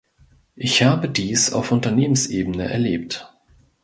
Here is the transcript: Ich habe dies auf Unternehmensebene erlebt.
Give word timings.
Ich 0.55 0.81
habe 0.81 1.07
dies 1.07 1.53
auf 1.53 1.71
Unternehmensebene 1.71 2.63
erlebt. 2.67 3.31